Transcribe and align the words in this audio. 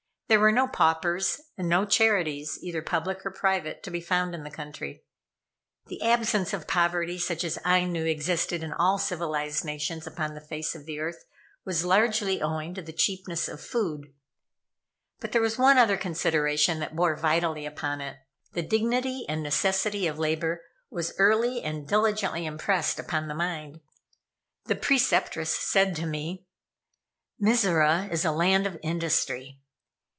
There 0.27 0.39
were 0.39 0.53
no 0.53 0.65
paupers 0.65 1.41
and 1.57 1.67
no 1.67 1.83
charities, 1.83 2.57
either 2.63 2.81
public 2.81 3.25
or 3.25 3.31
private, 3.31 3.83
to 3.83 3.91
be 3.91 3.99
found 3.99 4.33
in 4.33 4.45
the 4.45 4.49
country. 4.49 5.03
The 5.87 6.01
absence 6.01 6.53
of 6.53 6.69
poverty 6.69 7.17
such 7.17 7.43
as 7.43 7.59
I 7.65 7.83
knew 7.83 8.05
existed 8.05 8.63
in 8.63 8.71
all 8.71 8.97
civilized 8.97 9.65
nations 9.65 10.07
upon 10.07 10.33
the 10.33 10.39
face 10.39 10.73
of 10.73 10.85
the 10.85 11.01
earth, 11.01 11.25
was 11.65 11.83
largely 11.83 12.41
owing 12.41 12.73
to 12.75 12.81
the 12.81 12.93
cheapness 12.93 13.49
of 13.49 13.59
food. 13.59 14.13
But 15.19 15.33
there 15.33 15.41
was 15.41 15.57
one 15.57 15.77
other 15.77 15.97
consideration 15.97 16.79
that 16.79 16.95
bore 16.95 17.17
vitally 17.17 17.65
upon 17.65 17.99
it. 17.99 18.15
The 18.53 18.61
dignity 18.63 19.25
and 19.27 19.43
necessity 19.43 20.07
of 20.07 20.17
labor 20.17 20.61
was 20.89 21.13
early 21.17 21.61
and 21.61 21.85
diligently 21.85 22.45
impressed 22.45 22.99
upon 23.01 23.27
the 23.27 23.35
mind. 23.35 23.81
The 24.63 24.77
Preceptress 24.77 25.49
said 25.53 25.93
to 25.97 26.05
me: 26.05 26.45
"Mizora 27.37 28.07
is 28.09 28.23
a 28.23 28.31
land 28.31 28.65
of 28.65 28.79
industry. 28.81 29.57